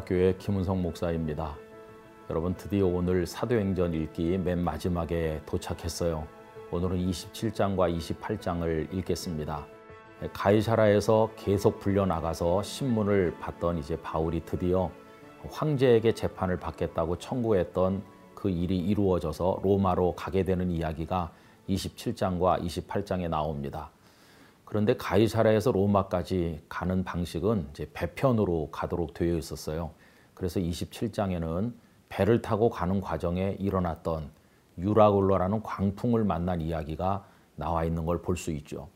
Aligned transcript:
영락교회 0.00 0.36
김은성 0.38 0.82
목사입니다. 0.82 1.56
여러분 2.28 2.54
드디어 2.54 2.86
오늘 2.86 3.26
사도행전 3.26 3.92
읽기 3.94 4.38
맨 4.38 4.62
마지막에 4.62 5.40
도착했어요. 5.46 6.26
오늘은 6.70 6.98
27장과 6.98 7.96
28장을 7.98 8.94
읽겠습니다. 8.94 9.66
가이사라에서 10.32 11.30
계속 11.36 11.80
불려나가서 11.80 12.62
신문을 12.62 13.36
받던 13.40 13.78
이제 13.78 13.96
바울이 14.00 14.42
드디어 14.44 14.90
황제에게 15.50 16.14
재판을 16.14 16.58
받겠다고 16.58 17.18
청구했던 17.18 18.02
그 18.34 18.48
일이 18.48 18.78
이루어져서 18.78 19.60
로마로 19.62 20.14
가게 20.14 20.44
되는 20.44 20.70
이야기가 20.70 21.32
27장과 21.68 22.62
28장에 22.64 23.28
나옵니다. 23.28 23.90
그런데 24.70 24.96
가이사라에서 24.96 25.72
로마까지 25.72 26.60
가는 26.68 27.02
방식은 27.02 27.66
이제 27.72 27.90
배편으로 27.92 28.68
가도록 28.70 29.14
되어 29.14 29.36
있었어요. 29.36 29.90
그래서 30.32 30.60
27장에는 30.60 31.72
배를 32.08 32.40
타고 32.40 32.70
가는 32.70 33.00
과정에 33.00 33.56
일어났던 33.58 34.30
유라굴로라는 34.78 35.64
광풍을 35.64 36.22
만난 36.22 36.60
이야기가 36.60 37.26
나와 37.56 37.84
있는 37.84 38.06
걸 38.06 38.22
볼 38.22 38.36
수 38.36 38.52
있죠. 38.52 38.88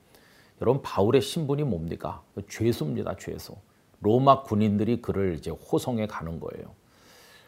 여러분 0.62 0.80
바울의 0.80 1.20
신분이 1.20 1.64
뭡니까? 1.64 2.22
죄수입니다, 2.48 3.16
죄수. 3.16 3.56
로마 4.00 4.42
군인들이 4.42 5.02
그를 5.02 5.34
이제 5.34 5.50
호송해 5.50 6.06
가는 6.06 6.38
거예요. 6.38 6.68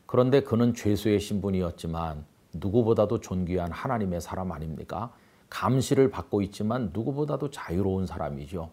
그런데 0.05 0.41
그는 0.41 0.75
죄수의 0.75 1.21
신분이었지만 1.21 2.25
누구보다도 2.55 3.21
존귀한 3.21 3.71
하나님의 3.71 4.21
사람 4.21 4.51
아닙니까? 4.51 5.13
감시를 5.49 6.11
받고 6.11 6.43
있지만 6.43 6.91
누구보다도 6.93 7.51
자유로운 7.51 8.07
사람이죠. 8.07 8.71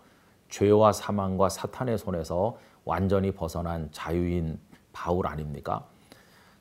죄와 0.49 0.91
사망과 0.91 1.49
사탄의 1.49 1.97
손에서 1.97 2.57
완전히 2.85 3.31
벗어난 3.31 3.89
자유인 3.91 4.59
바울 4.91 5.27
아닙니까? 5.27 5.87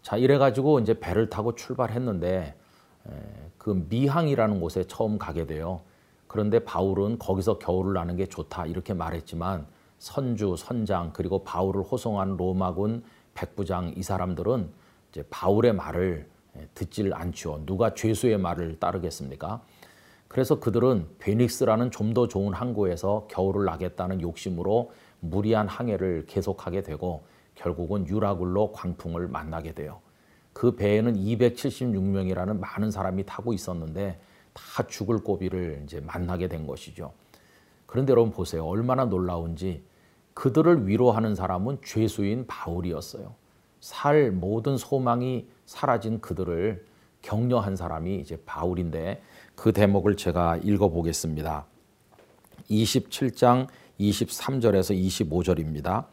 자, 0.03 0.17
이래가지고 0.17 0.81
이제 0.81 0.99
배를 0.99 1.29
타고 1.29 1.55
출발했는데 1.55 2.55
그 3.59 3.85
미항이라는 3.89 4.61
곳에 4.61 4.85
처음 4.85 5.19
가게 5.19 5.47
돼요. 5.47 5.81
그런데 6.27 6.61
바울은 6.61 7.19
거기서 7.19 7.59
겨울을 7.59 7.93
나는 7.93 8.17
게 8.17 8.27
좋다 8.27 8.67
이렇게 8.67 8.95
말했지만 8.95 9.67
선주, 9.99 10.57
선장 10.57 11.13
그리고 11.13 11.45
바울을 11.45 11.83
호송한 11.83 12.37
로마군 12.37 13.05
백부장 13.35 13.93
이 13.97 14.03
사람들은 14.03 14.71
이제 15.11 15.25
바울의 15.31 15.75
말을 15.75 16.29
듣질 16.75 17.15
않죠. 17.15 17.63
누가 17.67 17.95
죄수의 17.95 18.39
말을 18.39 18.79
따르겠습니까? 18.79 19.63
그래서 20.33 20.59
그들은 20.59 21.09
베닉스라는 21.19 21.91
좀 21.91 22.13
더 22.15 22.29
좋은 22.29 22.53
항구에서 22.53 23.27
겨울을 23.31 23.65
나겠다는 23.65 24.21
욕심으로 24.21 24.93
무리한 25.21 25.67
항해를 25.67 26.27
계속하게 26.27 26.83
되고 26.83 27.23
결국은 27.55 28.07
유라굴로 28.07 28.73
광풍을 28.73 29.29
만나게 29.29 29.73
돼요. 29.73 30.01
그 30.53 30.77
배에는 30.77 31.17
276명이라는 31.17 32.59
많은 32.59 32.91
사람이 32.91 33.25
타고 33.25 33.55
있었는데 33.55 34.21
다 34.53 34.87
죽을 34.87 35.19
고비를 35.23 35.83
이제 35.85 36.01
만나게 36.01 36.49
된 36.49 36.67
것이죠. 36.67 37.13
그런데 37.87 38.11
여러분 38.11 38.31
보세요. 38.31 38.67
얼마나 38.67 39.07
놀라운지 39.07 39.83
그들을 40.35 40.87
위로하는 40.87 41.35
사람은 41.35 41.79
죄수인 41.83 42.47
바울이었어요. 42.47 43.35
살 43.81 44.31
모든 44.31 44.77
소망이 44.77 45.49
사라진 45.65 46.21
그들을 46.21 46.85
격려한 47.23 47.77
사람이 47.77 48.17
이제 48.17 48.39
바울인데 48.45 49.23
그 49.55 49.73
대목을 49.73 50.17
제가 50.17 50.59
읽어 50.63 50.89
보겠습니다. 50.89 51.67
27장 52.71 53.67
23절에서 54.01 54.97
25절입니다. 54.97 56.07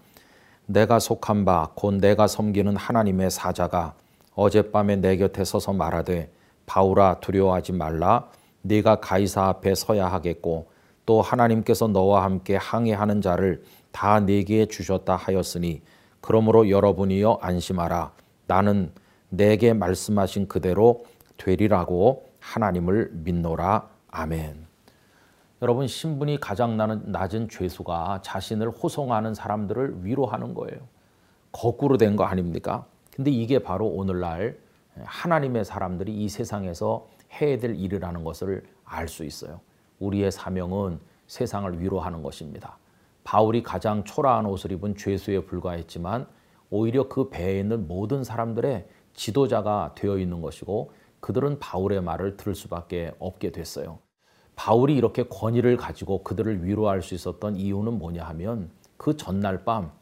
내가 0.66 1.00
속한 1.00 1.45
바 1.45 1.72
곧 1.75 1.95
내가 1.95 2.27
섬기는 2.27 2.75
하나님의 2.75 3.31
사자가 3.31 3.95
어젯밤에 4.35 4.97
내 4.97 5.17
곁에 5.17 5.44
서서 5.44 5.73
말하되 5.73 6.31
바울아 6.67 7.19
두려워하지 7.22 7.73
말라 7.73 8.29
네가 8.61 9.00
가이사 9.00 9.47
앞에 9.47 9.73
서야 9.73 10.07
하겠고 10.07 10.69
또 11.07 11.21
하나님께서 11.23 11.88
너와 11.88 12.23
함께 12.23 12.56
항해하는 12.56 13.21
자를 13.21 13.63
다 13.91 14.19
네게 14.19 14.67
주셨다 14.67 15.16
하였으니 15.16 15.81
그러므로 16.21 16.69
여러분이여 16.69 17.39
안심하라 17.41 18.11
나는 18.45 18.91
내게 19.29 19.73
말씀하신 19.73 20.47
그대로 20.47 21.06
되리라고 21.38 22.28
하나님을 22.50 23.12
믿노라 23.14 23.88
아멘. 24.10 24.66
여러분 25.62 25.86
신분이 25.88 26.40
가장 26.40 26.78
낮은 26.78 27.48
죄수가 27.50 28.22
자신을 28.24 28.70
호송하는 28.72 29.36
사람들을 29.36 30.04
위로하는 30.04 30.56
거예요. 30.56 30.80
거꾸로 31.52 31.98
된 31.98 32.16
거 32.16 32.24
아닙니까? 32.24 32.86
근데 33.14 33.30
이게 33.30 33.60
바로 33.60 33.86
오늘날 33.86 34.58
하나님의 35.04 35.64
사람들이 35.64 36.12
이 36.12 36.28
세상에서 36.28 37.08
해야 37.40 37.60
될 37.60 37.76
일이라는 37.76 38.24
것을 38.24 38.64
알 38.84 39.08
수 39.08 39.24
있어요. 39.26 39.60
우리의 40.00 40.31
사명은 40.31 41.00
세상을 41.28 41.80
위로하는 41.80 42.24
것입니다. 42.24 42.78
바울이 43.24 43.62
가장 43.62 44.04
초라한 44.04 44.48
옷을 44.48 44.72
입은 44.72 44.96
죄수에 44.96 45.42
불과했지만 45.42 46.26
오히려 46.72 47.08
그 47.08 47.30
배에 47.30 47.60
있는 47.60 47.88
모든 47.88 48.24
사람들의 48.24 48.88
지도자가 49.14 49.94
되어 49.96 50.18
있는 50.18 50.42
것이고 50.42 50.92
그들은 51.19 51.59
바울의 51.59 52.02
말을 52.02 52.38
들을 52.38 52.56
수밖에 52.56 53.13
없게 53.19 53.52
됐어요. 53.52 54.00
바울이 54.56 54.96
이렇게 54.96 55.24
권위를 55.24 55.78
가지고 55.78 56.24
그들을 56.24 56.66
위로할 56.66 57.02
수 57.02 57.13
있었던 57.16 57.56
이유는 57.56 57.97
뭐냐 57.97 58.24
하면 58.25 58.72
그 58.97 59.16
전날 59.16 59.63
밤 59.63 60.00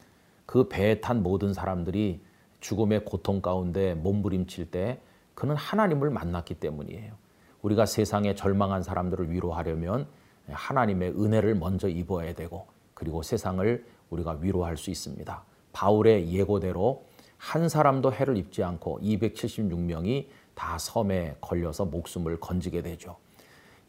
그 0.48 0.66
배에 0.66 1.02
탄 1.02 1.22
모든 1.22 1.52
사람들이 1.52 2.22
죽음의 2.60 3.04
고통 3.04 3.42
가운데 3.42 3.92
몸부림칠 3.92 4.70
때 4.70 4.98
그는 5.34 5.54
하나님을 5.56 6.08
만났기 6.08 6.54
때문이에요. 6.54 7.12
우리가 7.60 7.84
세상에 7.84 8.34
절망한 8.34 8.82
사람들을 8.82 9.30
위로하려면 9.30 10.06
하나님의 10.48 11.10
은혜를 11.10 11.54
먼저 11.54 11.86
입어야 11.86 12.32
되고 12.32 12.66
그리고 12.94 13.22
세상을 13.22 13.84
우리가 14.08 14.38
위로할 14.40 14.78
수 14.78 14.90
있습니다. 14.90 15.44
바울의 15.74 16.32
예고대로 16.32 17.04
한 17.36 17.68
사람도 17.68 18.14
해를 18.14 18.38
입지 18.38 18.64
않고 18.64 19.00
276명이 19.02 20.28
다 20.58 20.76
섬에 20.76 21.36
걸려서 21.40 21.84
목숨을 21.84 22.40
건지게 22.40 22.82
되죠. 22.82 23.16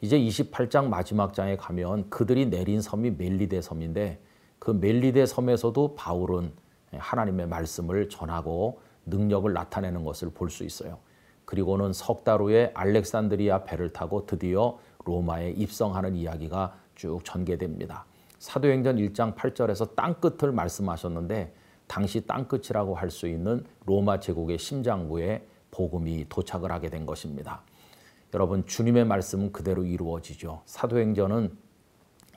이제 0.01 0.19
28장 0.19 0.85
마지막 0.87 1.33
장에 1.33 1.57
가면 1.57 2.11
그들이 2.11 2.45
내린 2.45 2.79
섬이 2.79 3.11
멜리데 3.17 3.61
섬인데 3.61 4.21
그 4.59 4.69
멜리데 4.69 5.25
섬에서도 5.25 5.95
바울은 5.95 6.53
하나님의 6.91 7.47
말씀을 7.47 8.07
전하고 8.09 8.81
능력을 9.07 9.51
나타내는 9.51 10.03
것을 10.03 10.29
볼 10.29 10.49
수 10.51 10.63
있어요. 10.63 10.99
그리고는 11.45 11.91
석 11.91 12.23
달 12.23 12.39
후에 12.39 12.71
알렉산드리아 12.75 13.63
배를 13.63 13.91
타고 13.91 14.27
드디어 14.27 14.77
로마에 15.05 15.49
입성하는 15.51 16.15
이야기가 16.15 16.75
쭉 16.93 17.21
전개됩니다. 17.23 18.05
사도행전 18.37 18.97
1장 18.97 19.35
8절에서 19.35 19.95
땅끝을 19.95 20.51
말씀하셨는데 20.51 21.51
당시 21.87 22.27
땅끝이라고 22.27 22.93
할 22.93 23.09
수 23.09 23.27
있는 23.27 23.65
로마 23.87 24.19
제국의 24.19 24.59
심장부에 24.59 25.47
복음이 25.71 26.27
도착을 26.29 26.71
하게 26.71 26.89
된 26.89 27.05
것입니다. 27.05 27.61
여러분 28.33 28.65
주님의 28.65 29.05
말씀은 29.05 29.51
그대로 29.51 29.83
이루어지죠. 29.83 30.61
사도행전은 30.65 31.57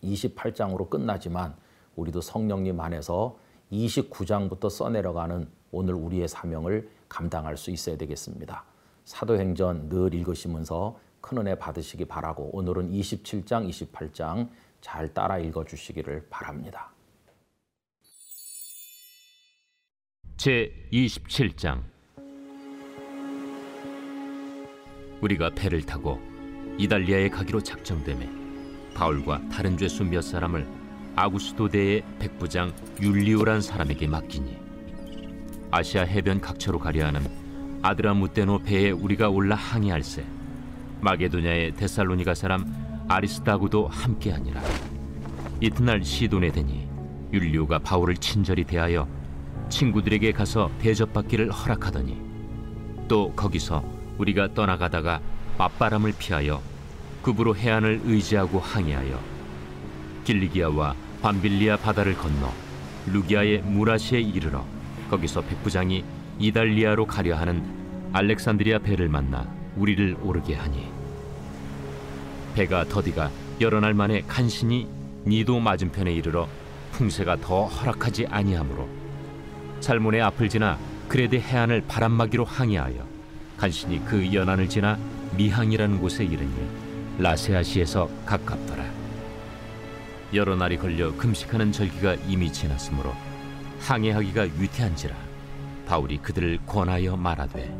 28장으로 0.02 0.88
끝나지만 0.88 1.54
우리도 1.96 2.20
성령님 2.20 2.80
안에서 2.80 3.38
29장부터 3.70 4.70
써내려가는 4.70 5.48
오늘 5.70 5.94
우리의 5.94 6.28
사명을 6.28 6.90
감당할 7.08 7.56
수 7.56 7.70
있어야 7.70 7.96
되겠습니다. 7.96 8.64
사도행전 9.04 9.88
늘 9.88 10.14
읽으시면서 10.14 10.98
큰 11.20 11.38
은혜 11.38 11.54
받으시기 11.54 12.04
바라고 12.04 12.50
오늘은 12.52 12.90
27장, 12.90 13.68
28장 13.68 14.48
잘 14.80 15.12
따라 15.14 15.38
읽어 15.38 15.64
주시기를 15.64 16.26
바랍니다. 16.28 16.92
제 20.36 20.72
27장 20.92 21.91
우리가 25.22 25.50
배를 25.54 25.82
타고 25.82 26.20
이달리아에 26.78 27.30
가기로 27.30 27.62
작정되매 27.62 28.28
바울과 28.94 29.48
다른 29.50 29.78
죄수 29.78 30.04
몇 30.04 30.20
사람을 30.20 30.66
아구스도대의 31.16 32.02
백부장 32.18 32.72
율리오란 33.00 33.60
사람에게 33.60 34.06
맡기니 34.06 34.58
아시아 35.70 36.02
해변 36.02 36.40
각처로 36.40 36.78
가려 36.78 37.06
하는 37.06 37.22
아드라무테노 37.82 38.60
배에 38.60 38.90
우리가 38.90 39.28
올라 39.28 39.56
항해할세. 39.56 40.24
마게도냐의 41.00 41.74
데살로니가 41.74 42.34
사람 42.34 42.64
아리스다구도 43.08 43.88
함께하니라. 43.88 44.62
이튿날 45.60 46.04
시돈에 46.04 46.52
되니 46.52 46.86
율리오가 47.32 47.80
바울을 47.80 48.16
친절히 48.18 48.64
대하여 48.64 49.08
친구들에게 49.68 50.30
가서 50.32 50.70
대접받기를 50.78 51.50
허락하더니 51.50 52.20
또 53.08 53.32
거기서 53.32 53.82
우리가 54.18 54.54
떠나가다가 54.54 55.20
맞바람을 55.58 56.14
피하여 56.18 56.62
급으로 57.22 57.56
해안을 57.56 58.02
의지하고 58.04 58.58
항해하여 58.58 59.18
길리기아와 60.24 60.94
밤빌리아 61.22 61.76
바다를 61.76 62.14
건너 62.14 62.52
루기아의 63.06 63.62
무라시에 63.62 64.20
이르러 64.20 64.64
거기서 65.10 65.42
백부장이 65.42 66.04
이달리아로 66.38 67.06
가려 67.06 67.36
하는 67.36 67.62
알렉산드리아 68.12 68.78
배를 68.80 69.08
만나 69.08 69.46
우리를 69.76 70.16
오르게 70.22 70.54
하니 70.54 70.88
배가 72.54 72.84
더디가 72.84 73.30
여러 73.60 73.80
날 73.80 73.94
만에 73.94 74.22
간신히 74.22 74.88
니도 75.26 75.60
맞은편에 75.60 76.12
이르러 76.12 76.48
풍세가 76.92 77.36
더 77.36 77.66
허락하지 77.66 78.26
아니하므로 78.26 78.88
살몬의 79.80 80.20
앞을 80.22 80.48
지나 80.48 80.78
그레데 81.08 81.40
해안을 81.40 81.84
바람막이로 81.88 82.44
항해하여 82.44 83.11
간신히 83.56 84.04
그 84.04 84.32
연안을 84.32 84.68
지나 84.68 84.98
미항이라는 85.36 86.00
곳에 86.00 86.24
이르니 86.24 86.52
라세아시에서 87.18 88.08
가깝더라. 88.26 89.02
여러 90.34 90.56
날이 90.56 90.78
걸려 90.78 91.14
금식하는 91.16 91.72
절기가 91.72 92.14
이미 92.26 92.50
지났으므로 92.50 93.12
항해하기가 93.80 94.42
위태한지라 94.58 95.14
바울이 95.86 96.16
그들을 96.18 96.58
권하여 96.66 97.16
말하되 97.16 97.70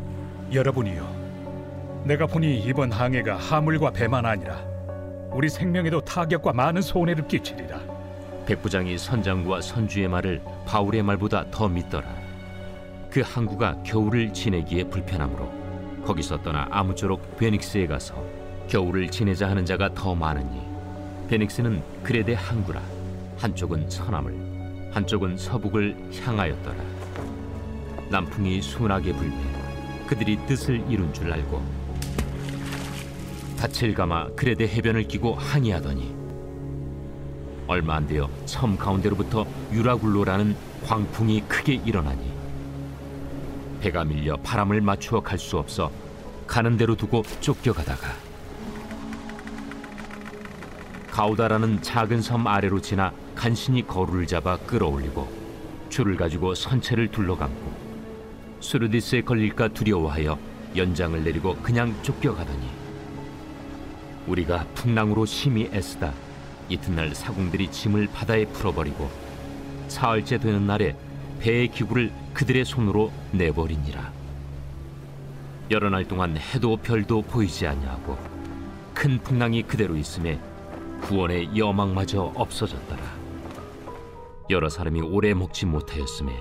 여러분이요 0.53 2.03
내가 2.05 2.27
보니 2.27 2.61
이번 2.61 2.93
항해가 2.93 3.37
하물과 3.37 3.93
배만 3.93 4.27
아니라 4.27 4.63
우리 5.31 5.49
생명에도 5.49 6.03
타격과 6.03 6.53
많은 6.53 6.83
손해를 6.83 7.27
끼치리라 7.27 7.81
백부장이 8.45 8.99
선장과 8.99 9.63
선주의 9.63 10.07
말을 10.09 10.43
바울의 10.67 11.03
말보다 11.05 11.51
더 11.51 11.69
믿더라 11.69 12.07
그 13.11 13.23
항구가 13.25 13.83
겨울을 13.83 14.35
지내기에 14.35 14.85
불편하므로 14.85 15.62
거기서 16.04 16.43
떠나 16.43 16.66
아무쪼록 16.70 17.37
베닉스에 17.37 17.87
가서 17.87 18.25
겨울을 18.69 19.10
지내자 19.10 19.49
하는 19.49 19.64
자가 19.64 19.93
더 19.94 20.14
많으니 20.14 20.60
베닉스는 21.28 21.82
그레데 22.02 22.34
항구라. 22.34 22.82
한쪽은 23.38 23.90
서남을 23.90 24.90
한쪽은 24.93 25.37
서북을 25.37 25.96
향하였더라. 26.22 26.76
남풍이 28.10 28.60
순하게 28.60 29.12
불매 29.14 29.34
그들이 30.06 30.38
뜻을 30.46 30.84
이룬 30.88 31.12
줄 31.14 31.32
알고 31.32 31.62
닻을 33.56 33.94
감아 33.94 34.28
그레데 34.37 34.69
해변을 34.69 35.08
끼고 35.08 35.34
항해하더니 35.34 36.14
얼마 37.66 37.94
안 37.96 38.06
되어 38.06 38.28
섬 38.44 38.76
가운데로부터 38.76 39.46
유라굴로라는 39.72 40.54
광풍이 40.84 41.43
크게 41.43 41.75
일어나니 41.75 42.31
배가 43.82 44.05
밀려 44.05 44.37
바람을 44.37 44.81
맞추어 44.81 45.20
갈 45.20 45.38
수 45.38 45.58
없어 45.58 45.90
가는 46.46 46.76
대로 46.76 46.94
두고 46.94 47.23
쫓겨가다가 47.40 48.08
가우다라는 51.11 51.82
작은 51.82 52.23
섬 52.23 52.46
아래로 52.46 52.81
지나 52.81 53.12
간신히 53.34 53.87
거루를 53.87 54.26
잡아 54.26 54.56
끌어올리고 54.58 55.29
줄을 55.88 56.17
가지고 56.17 56.55
선체를 56.55 57.08
둘러감고 57.08 57.73
수르디스에 58.61 59.23
걸릴까 59.23 59.69
두려워하여 59.69 60.38
연장을 60.76 61.23
내리고 61.25 61.56
그냥 61.56 61.94
쫓겨가더니 62.02 62.67
우리가 64.28 64.64
풍랑으로 64.75 65.26
심히 65.26 65.69
애쓰다 65.73 66.12
이튿날 66.69 67.14
사공들이 67.14 67.70
짐을 67.70 68.08
바다에 68.14 68.44
풀어버리고 68.46 69.11
사흘째 69.88 70.38
되는 70.38 70.67
날에 70.67 70.96
배의 71.43 71.69
기구를 71.69 72.12
그들의 72.35 72.65
손으로 72.65 73.11
내버리니라. 73.33 74.12
여러 75.73 75.91
날 75.91 76.06
동안 76.06 76.37
해도 76.37 76.77
별도 76.77 77.21
보이지 77.21 77.67
아니하고 77.67 78.17
큰 78.94 79.19
풍랑이 79.19 79.65
그대로 79.65 79.97
있음에 79.97 80.39
구원의 81.03 81.59
여망마저 81.59 82.33
없어졌더라. 82.37 83.03
여러 84.50 84.69
사람이 84.69 85.00
오래 85.00 85.35
먹지 85.35 85.67
못하였음에 85.67 86.33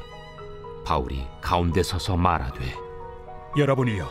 바울이 0.86 1.24
가운데 1.42 1.82
서서 1.82 2.16
말하되 2.16 2.76
여러분이요 3.58 4.08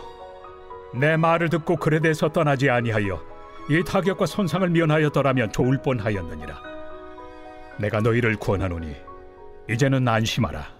내 0.94 1.16
말을 1.16 1.50
듣고 1.50 1.76
그레데에서 1.76 2.30
떠나지 2.30 2.68
아니하여 2.68 3.22
이 3.68 3.84
타격과 3.84 4.26
손상을 4.26 4.68
면하였더라면 4.68 5.52
좋을 5.52 5.80
뻔하였느니라. 5.82 6.60
내가 7.78 8.00
너희를 8.00 8.34
구원하노니 8.36 8.96
이제는 9.70 10.08
안심하라 10.08 10.79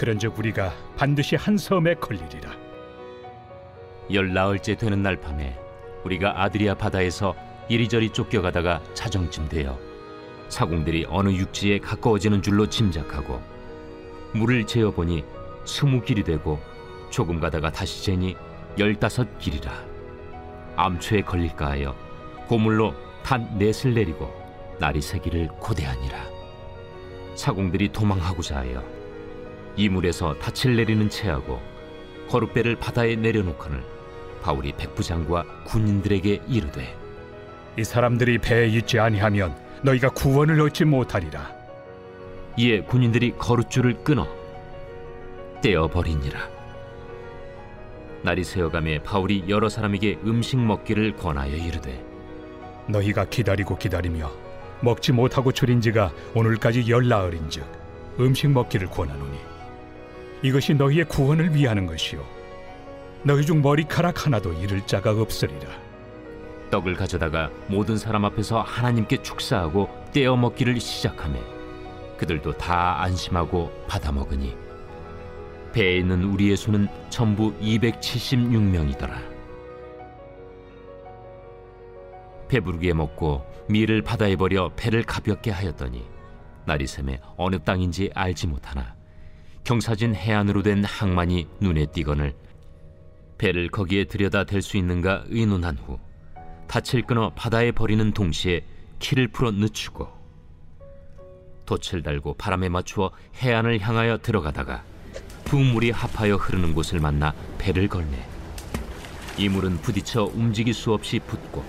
그런즉 0.00 0.38
우리가 0.38 0.72
반드시 0.96 1.36
한 1.36 1.58
섬에 1.58 1.92
걸리리라. 1.96 2.50
열나흘째 4.10 4.74
되는 4.76 5.02
날 5.02 5.20
밤에 5.20 5.54
우리가 6.04 6.42
아드리아 6.42 6.72
바다에서 6.74 7.34
이리저리 7.68 8.08
쫓겨가다가 8.08 8.80
자정쯤 8.94 9.50
되어 9.50 9.78
사공들이 10.48 11.04
어느 11.10 11.28
육지에 11.28 11.80
가까워지는 11.80 12.40
줄로 12.40 12.66
짐작하고 12.66 13.42
물을 14.32 14.66
재어 14.66 14.90
보니 14.90 15.22
스무 15.66 16.00
길이 16.00 16.24
되고 16.24 16.58
조금 17.10 17.38
가다가 17.38 17.70
다시 17.70 18.02
재니 18.02 18.36
열다섯 18.78 19.38
길이라. 19.38 19.70
암초에 20.76 21.20
걸릴까 21.20 21.72
하여 21.72 21.94
고물로 22.48 22.94
단 23.22 23.58
넷을 23.58 23.92
내리고 23.92 24.32
날이 24.78 25.02
새기를 25.02 25.48
고대하니라. 25.58 26.24
사공들이 27.34 27.92
도망하고자 27.92 28.56
하여 28.56 28.99
이물에서 29.80 30.38
닻을 30.38 30.76
내리는 30.76 31.08
채하고 31.08 31.60
거룻배를 32.28 32.76
바다에 32.76 33.16
내려놓거늘 33.16 33.82
바울이 34.42 34.72
백부장과 34.76 35.64
군인들에게 35.64 36.42
이르되 36.48 36.96
이 37.78 37.84
사람들이 37.84 38.38
배에 38.38 38.66
있지 38.66 38.98
아니하면 38.98 39.56
너희가 39.82 40.10
구원을 40.10 40.60
얻지 40.60 40.84
못하리라. 40.84 41.50
이에 42.58 42.82
군인들이 42.82 43.36
거룻줄을 43.38 44.04
끊어 44.04 44.28
떼어 45.62 45.88
버리니라. 45.88 46.40
날이 48.22 48.44
새어가매 48.44 49.02
바울이 49.02 49.44
여러 49.48 49.70
사람에게 49.70 50.18
음식 50.26 50.58
먹기를 50.58 51.16
권하여 51.16 51.56
이르되 51.56 52.04
너희가 52.86 53.24
기다리고 53.26 53.78
기다리며 53.78 54.30
먹지 54.82 55.12
못하고 55.12 55.52
줄인 55.52 55.80
지가 55.80 56.12
오늘까지 56.34 56.90
열나흘인즉 56.90 57.64
음식 58.20 58.50
먹기를 58.50 58.88
권하노니 58.88 59.49
이것이 60.42 60.74
너희의 60.74 61.04
구원을 61.04 61.54
위하는 61.54 61.86
것이요 61.86 62.24
너희 63.22 63.44
중 63.44 63.60
머리카락 63.60 64.26
하나도 64.26 64.52
잃을 64.54 64.86
자가 64.86 65.12
없으리라 65.12 65.68
떡을 66.70 66.94
가져다가 66.94 67.50
모든 67.66 67.96
사람 67.98 68.24
앞에서 68.24 68.62
하나님께 68.62 69.22
축사하고 69.22 69.88
떼어 70.12 70.36
먹기를 70.36 70.78
시작하며 70.80 71.38
그들도 72.16 72.56
다 72.56 73.02
안심하고 73.02 73.70
받아 73.88 74.12
먹으니 74.12 74.54
배에 75.72 75.98
있는 75.98 76.24
우리의 76.24 76.56
수는 76.56 76.88
전부 77.10 77.52
276명이더라. 77.60 79.30
배부르게 82.48 82.92
먹고 82.92 83.44
밀을 83.68 84.02
바다에 84.02 84.34
버려 84.34 84.72
배를 84.74 85.04
가볍게 85.04 85.52
하였더니 85.52 86.04
날이 86.66 86.86
새매 86.88 87.20
어느 87.36 87.60
땅인지 87.60 88.10
알지 88.12 88.48
못하나 88.48 88.96
경사진 89.70 90.16
해안으로 90.16 90.64
된 90.64 90.82
항만이 90.82 91.46
눈에 91.60 91.86
띄거늘 91.86 92.34
배를 93.38 93.68
거기에 93.68 94.02
들여다 94.02 94.42
댈 94.42 94.62
수 94.62 94.76
있는가 94.76 95.22
의논한 95.28 95.78
후 95.78 95.96
닻을 96.66 97.02
끊어 97.02 97.30
바다에 97.36 97.70
버리는 97.70 98.10
동시에 98.10 98.64
키를 98.98 99.28
풀어 99.28 99.52
늦추고 99.52 100.08
돛을 101.66 102.02
달고 102.02 102.34
바람에 102.34 102.68
맞추어 102.68 103.12
해안을 103.36 103.78
향하여 103.78 104.18
들어가다가 104.18 104.82
두 105.44 105.56
물이 105.60 105.92
합하여 105.92 106.34
흐르는 106.34 106.74
곳을 106.74 106.98
만나 106.98 107.32
배를 107.58 107.86
걸매 107.86 108.18
이 109.38 109.48
물은 109.48 109.82
부딪혀 109.82 110.32
움직일 110.34 110.74
수 110.74 110.92
없이 110.92 111.20
붙고 111.20 111.64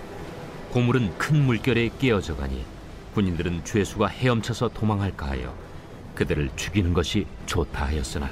고물은 0.72 1.20
큰 1.20 1.46
물결에 1.46 1.92
깨어져 2.00 2.36
가니 2.36 2.66
군인들은 3.14 3.64
죄수가 3.64 4.08
헤엄쳐서 4.08 4.70
도망할까 4.70 5.28
하여 5.28 5.61
그들을 6.16 6.50
죽이는 6.56 6.94
것이 6.94 7.26
좋다 7.46 7.86
하였으나 7.88 8.30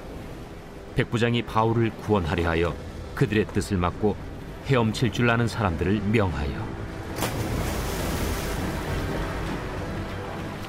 백부장이 0.95 1.43
바울을 1.43 1.91
구원하려 1.91 2.49
하여 2.49 2.75
그들의 3.15 3.47
뜻을 3.47 3.77
막고 3.77 4.15
헤엄칠 4.65 5.11
줄 5.11 5.29
아는 5.29 5.47
사람들을 5.47 6.01
명하여 6.01 6.67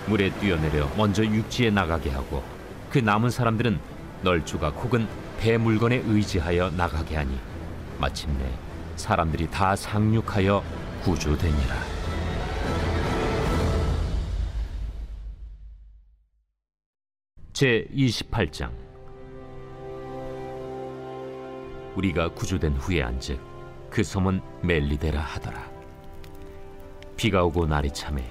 물에 0.07 0.31
뛰어내려 0.41 0.91
먼저 0.97 1.25
육지에 1.25 1.71
나가게 1.71 2.11
하고 2.11 2.43
그 2.91 2.99
남은 2.99 3.31
사람들은 3.31 3.79
널주가 4.23 4.71
혹은 4.71 5.07
배 5.39 5.57
물건에 5.57 6.03
의지하여 6.07 6.71
나가게 6.71 7.17
하니 7.17 7.39
마침내 7.99 8.45
사람들이 8.97 9.49
다 9.51 9.75
상륙하여 9.75 10.63
구조되니라. 11.03 11.90
제 17.61 17.87
28장 17.95 18.71
우리가 21.95 22.33
구조된 22.33 22.73
후에 22.77 23.03
안즉 23.03 23.39
그 23.91 24.03
섬은 24.03 24.41
멜리데라 24.63 25.21
하더라. 25.21 25.71
비가 27.19 27.45
오고 27.45 27.67
날이 27.67 27.93
참해 27.93 28.25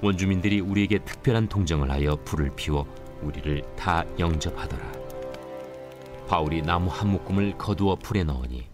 원주민들이 0.00 0.60
우리에게 0.60 1.00
특별한 1.04 1.48
동정을 1.48 1.90
하여 1.90 2.14
불을 2.24 2.52
피워 2.54 2.86
우리를 3.20 3.64
다 3.74 4.04
영접하더라. 4.16 4.92
바울이 6.28 6.62
나무 6.62 6.88
한 6.88 7.08
묶음을 7.08 7.58
거두어 7.58 7.96
불에 7.96 8.22
넣으니 8.22 8.68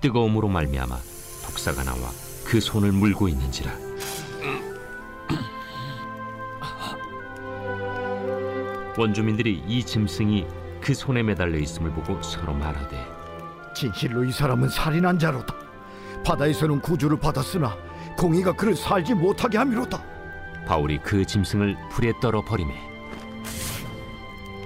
뜨거움으로 0.00 0.46
말미암아 0.46 0.96
독사가 1.44 1.82
나와 1.82 2.08
그 2.46 2.60
손을 2.60 2.92
물고 2.92 3.26
있는지라. 3.26 3.89
원주민들이 9.00 9.62
이 9.66 9.82
짐승이 9.82 10.46
그 10.78 10.92
손에 10.92 11.22
매달려 11.22 11.56
있음을 11.58 11.90
보고 11.90 12.20
서로 12.20 12.52
말하되 12.52 13.02
진실로 13.74 14.24
이 14.24 14.30
사람은 14.30 14.68
살인한 14.68 15.18
자로다. 15.18 15.54
바다에서는 16.22 16.82
구주를 16.82 17.18
받았으나 17.18 17.78
공의가 18.18 18.52
그를 18.52 18.76
살지 18.76 19.14
못하게 19.14 19.56
함이로다. 19.56 20.02
바울이 20.66 20.98
그 20.98 21.24
짐승을 21.24 21.78
불에 21.90 22.12
떨어 22.20 22.44
버리매 22.44 22.74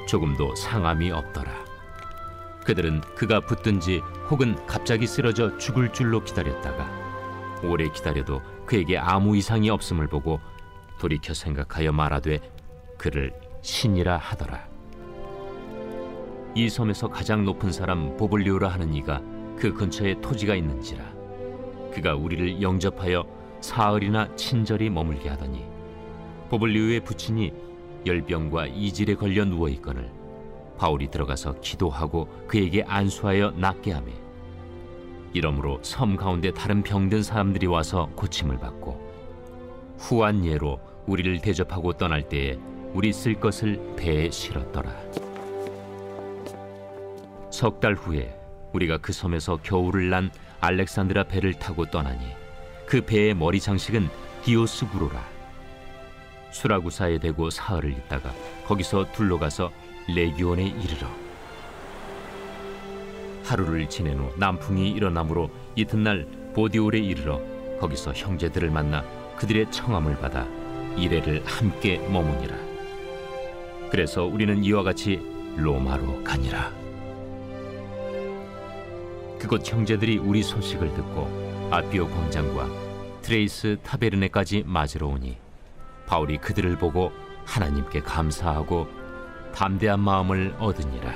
조금도 0.09 0.57
상함이 0.57 1.13
없더라. 1.13 1.53
그들은 2.65 3.03
그가 3.15 3.39
붙든지 3.39 4.01
혹은 4.31 4.57
갑자기 4.67 5.07
쓰러져 5.07 5.57
죽을 5.59 5.93
줄로 5.93 6.25
기다렸다가 6.25 6.91
오래 7.63 7.89
기다려도 7.89 8.43
그에게 8.67 8.99
아무 8.99 9.37
이상이 9.37 9.71
없음을 9.71 10.09
보고 10.09 10.41
돌이켜 10.99 11.35
생각하여 11.35 11.93
말하되 11.93 12.41
그를 12.99 13.33
신이라 13.65 14.19
하더라. 14.19 14.69
이 16.55 16.69
섬에서 16.69 17.09
가장 17.09 17.47
높은 17.47 17.73
사람 17.73 18.15
보블리오라 18.19 18.69
하는 18.69 18.93
이가 18.93 19.23
그 19.57 19.73
근처에 19.73 20.21
토지가 20.21 20.55
있는지라 20.55 21.03
그가 21.95 22.15
우리를 22.15 22.61
영접하여 22.61 23.25
사흘이나 23.63 24.37
친절히 24.37 24.91
머물게 24.91 25.31
하더니 25.31 25.65
보블리오의 26.51 27.01
부친이 27.01 27.53
열병과 28.05 28.67
이질에 28.67 29.15
걸려 29.15 29.47
누워 29.47 29.71
있거늘 29.71 30.13
바울이 30.77 31.11
들어가서 31.11 31.61
기도하고 31.63 32.29
그에게 32.47 32.85
안수하여 32.87 33.53
낫게 33.53 33.93
하매 33.93 34.13
이러므로 35.33 35.79
섬 35.81 36.17
가운데 36.17 36.53
다른 36.53 36.83
병든 36.83 37.23
사람들이 37.23 37.67
와서 37.67 38.11
고침을 38.15 38.59
받고 38.59 39.01
후한 39.99 40.45
예로 40.45 40.79
우리를 41.07 41.41
대접하고 41.41 41.95
떠날 41.95 42.29
때에 42.29 42.59
우리 42.95 43.13
쓸 43.13 43.35
것을 43.35 43.95
배에 43.97 44.31
실었더라. 44.31 44.91
석 47.51 47.81
달 47.81 47.95
후에 47.95 48.35
우리가 48.73 48.99
그 48.99 49.13
섬에서 49.13 49.59
겨울을 49.63 50.11
난 50.11 50.31
알렉산드라 50.61 51.25
배를 51.25 51.55
타고 51.55 51.85
떠나니 51.87 52.21
그 52.87 53.01
배의 53.01 53.35
머리 53.35 53.61
장식은 53.61 54.09
디오스 54.45 54.87
구로라. 54.91 55.25
수라구사에 56.53 57.19
대고 57.19 57.51
사흘을 57.51 57.91
있다가 57.91 58.33
거기서 58.67 59.11
둘러가서 59.13 59.73
레기온에 60.09 60.63
이르러 60.63 61.09
하루를 63.45 63.89
지낸 63.89 64.19
후 64.19 64.33
남풍이 64.39 64.91
일어나므로 64.91 65.51
이튿날 65.75 66.27
보디올에 66.55 66.99
이르러 67.01 67.41
거기서 67.81 68.13
형제들을 68.13 68.71
만나 68.71 69.03
그들의 69.37 69.71
청함을 69.73 70.17
받아 70.21 70.47
이래를 70.97 71.45
함께 71.45 71.99
머무니라. 71.99 72.64
그래서 73.95 74.25
우리는 74.25 74.65
이와 74.65 74.83
같이 74.83 75.21
로마로 75.57 76.25
가니라. 76.25 76.73
그곳 79.39 79.73
형제들이 79.73 80.19
우리 80.19 80.43
소식을 80.43 80.93
듣고 80.95 81.69
아비오 81.71 82.09
광장과 82.09 82.69
트레이스 83.23 83.79
타베르네까지 83.85 84.65
맞으러 84.67 85.07
오니 85.07 85.37
바울이 86.09 86.39
그들을 86.39 86.77
보고 86.77 87.13
하나님께 87.45 88.01
감사하고 88.01 88.89
담대한 89.55 90.01
마음을 90.01 90.57
얻으니라. 90.59 91.15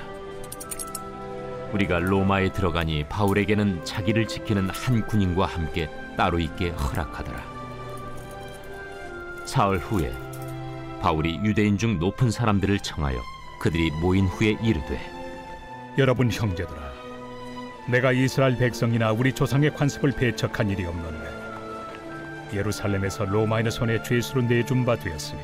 우리가 1.72 1.98
로마에 1.98 2.52
들어가니 2.52 3.08
바울에게는 3.08 3.84
자기를 3.84 4.28
지키는 4.28 4.70
한 4.70 5.04
군인과 5.04 5.46
함께 5.46 5.90
따로 6.16 6.38
있게 6.38 6.70
허락하더라. 6.70 7.42
사흘 9.46 9.78
후에 9.78 10.27
바울이 11.00 11.40
유대인 11.44 11.78
중 11.78 11.98
높은 11.98 12.30
사람들을 12.30 12.78
청하여 12.80 13.18
그들이 13.60 13.90
모인 14.00 14.26
후에 14.26 14.56
이르되 14.62 15.00
여러분 15.96 16.30
형제들아 16.30 16.92
내가 17.88 18.12
이스라엘 18.12 18.56
백성이나 18.56 19.12
우리 19.12 19.32
조상의 19.32 19.74
관습을 19.74 20.12
배척한 20.12 20.70
일이 20.70 20.84
없는데 20.84 21.38
예루살렘에서 22.54 23.24
로마인의 23.24 23.72
손에 23.72 24.02
죄수로 24.02 24.42
내준 24.42 24.84
바 24.84 24.96
되었으니 24.96 25.40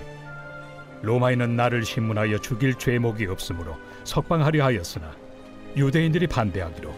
로마인은 1.03 1.57
나를 1.57 1.85
신문하여 1.85 2.39
죽일 2.39 2.75
죄목이 2.75 3.27
없으므로 3.27 3.77
석방하려 4.05 4.65
하였으나 4.65 5.13
유대인들이 5.77 6.27
반대하기로 6.27 6.95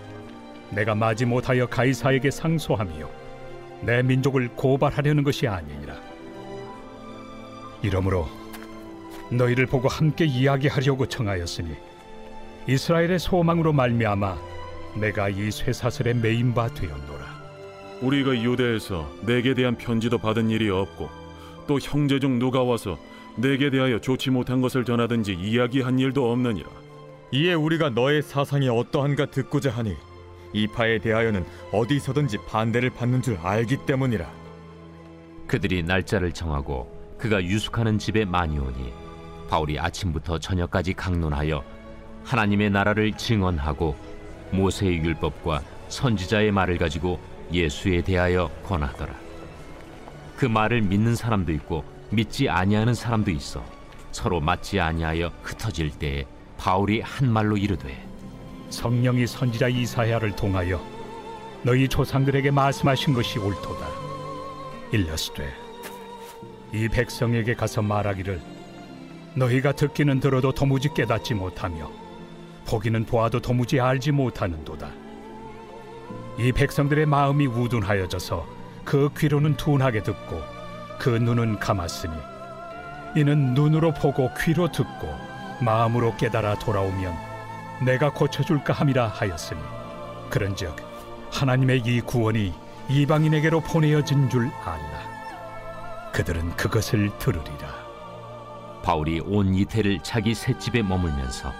내가 0.70 0.94
마지 0.94 1.24
못하여 1.24 1.66
가이사에게 1.66 2.30
상소함이요 2.30 3.26
내 3.82 4.02
민족을 4.02 4.48
고발하려는 4.48 5.22
것이 5.22 5.46
아니니라. 5.46 5.94
이러므로 7.82 8.26
너희를 9.30 9.66
보고 9.66 9.88
함께 9.88 10.24
이야기하려고 10.24 11.06
청하였으니 11.06 11.70
이스라엘의 12.68 13.18
소망으로 13.18 13.72
말미암아 13.72 14.36
내가 14.96 15.28
이 15.28 15.50
쇠사슬에 15.50 16.14
매인 16.14 16.54
바 16.54 16.68
되었노라 16.68 17.36
우리가 18.02 18.42
유대에서 18.42 19.10
내게 19.22 19.54
대한 19.54 19.76
편지도 19.76 20.18
받은 20.18 20.50
일이 20.50 20.68
없고 20.70 21.08
또 21.66 21.78
형제 21.80 22.18
중 22.18 22.38
누가 22.38 22.62
와서 22.62 22.98
내게 23.36 23.70
대하여 23.70 24.00
좋지 24.00 24.30
못한 24.30 24.60
것을 24.60 24.84
전하든지 24.84 25.34
이야기한 25.34 25.98
일도 25.98 26.30
없느니라. 26.30 26.68
이에 27.32 27.54
우리가 27.54 27.90
너의 27.90 28.22
사상이 28.22 28.68
어떠한가 28.68 29.26
듣고자 29.26 29.70
하니 29.70 29.94
이 30.52 30.66
파에 30.66 30.98
대하여는 30.98 31.44
어디서든지 31.72 32.38
반대를 32.46 32.90
받는 32.90 33.22
줄 33.22 33.36
알기 33.36 33.78
때문이라. 33.84 34.30
그들이 35.46 35.82
날짜를 35.82 36.32
정하고 36.32 36.90
그가 37.18 37.42
유숙하는 37.42 37.98
집에 37.98 38.24
많이 38.24 38.58
오니 38.58 38.92
바울이 39.48 39.78
아침부터 39.78 40.38
저녁까지 40.38 40.94
강론하여 40.94 41.62
하나님의 42.24 42.70
나라를 42.70 43.12
증언하고 43.12 43.96
모세의 44.50 44.98
율법과 44.98 45.62
선지자의 45.88 46.50
말을 46.52 46.78
가지고 46.78 47.20
예수에 47.52 48.02
대하여 48.02 48.50
권하더라. 48.64 49.14
그 50.36 50.46
말을 50.46 50.82
믿는 50.82 51.14
사람도 51.14 51.52
있고 51.52 51.84
믿지 52.10 52.48
아니하는 52.48 52.94
사람도 52.94 53.30
있어 53.30 53.64
서로 54.12 54.40
맞지 54.40 54.80
아니하여 54.80 55.32
흩어질 55.42 55.90
때에 55.90 56.26
바울이 56.58 57.00
한 57.00 57.30
말로 57.30 57.56
이르되 57.56 58.06
성령이 58.70 59.26
선지자 59.26 59.68
이사야를 59.68 60.34
통하여 60.34 60.80
너희 61.62 61.88
조상들에게 61.88 62.50
말씀하신 62.50 63.14
것이 63.14 63.38
옳도다. 63.38 63.86
일러스되 64.92 65.52
이 66.72 66.88
백성에게 66.88 67.54
가서 67.54 67.82
말하기를 67.82 68.55
너희가 69.36 69.72
듣기는 69.72 70.18
들어도 70.18 70.50
도무지 70.50 70.88
깨닫지 70.94 71.34
못하며 71.34 71.90
보기는 72.66 73.04
보아도 73.04 73.40
도무지 73.40 73.78
알지 73.78 74.10
못하는도다. 74.12 74.90
이 76.38 76.52
백성들의 76.52 77.06
마음이 77.06 77.46
우둔하여져서 77.46 78.46
그 78.84 79.10
귀로는 79.16 79.56
둔하게 79.56 80.02
듣고 80.02 80.42
그 80.98 81.10
눈은 81.10 81.58
감았으니 81.58 82.14
이는 83.16 83.54
눈으로 83.54 83.92
보고 83.92 84.30
귀로 84.40 84.70
듣고 84.72 85.14
마음으로 85.60 86.16
깨달아 86.16 86.58
돌아오면 86.58 87.14
내가 87.84 88.12
고쳐줄까 88.12 88.72
함이라 88.72 89.08
하였으니 89.08 89.60
그런즉 90.30 90.76
하나님의 91.30 91.82
이 91.84 92.00
구원이 92.00 92.52
이방인에게로 92.88 93.60
보내어진 93.60 94.28
줄 94.30 94.50
알라 94.64 96.12
그들은 96.12 96.56
그것을 96.56 97.10
들으리라 97.18 97.65
바울이 98.86 99.18
온 99.18 99.52
이태를 99.52 99.98
자기 100.04 100.32
새집에 100.32 100.80
머물면서 100.80 101.52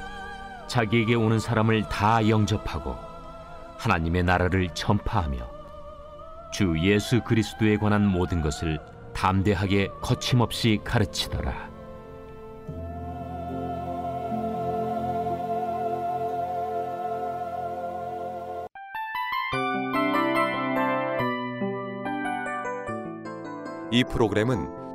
자기에게 0.68 1.16
오는 1.16 1.40
사람을 1.40 1.88
다 1.88 2.28
영접하고 2.28 2.94
하나님의 3.78 4.22
나라를 4.22 4.68
전파하며 4.74 5.38
주 6.52 6.76
예수 6.78 7.20
그리스도에 7.22 7.78
관한 7.78 8.06
모든 8.06 8.40
것을 8.42 8.78
담대하게 9.12 9.88
거침없이 10.00 10.78
가르치더라. 10.84 11.68
이 23.90 24.04
프로그램은 24.04 24.85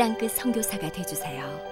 땅끝 0.00 0.30
선교사가 0.30 0.90
되주세요. 0.90 1.69